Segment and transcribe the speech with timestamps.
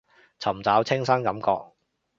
[0.39, 1.73] 尋找清新感覺